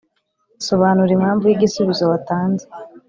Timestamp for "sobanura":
0.67-1.11